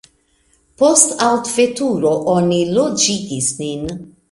Post 0.83 1.11
alveturo 1.25 2.15
oni 2.37 2.59
loĝigis 2.79 3.53
nin. 3.63 3.87